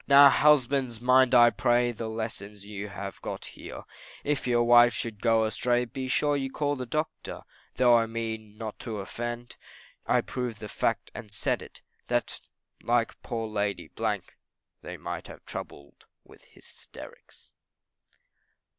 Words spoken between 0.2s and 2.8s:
husbands mind I pray, The lesson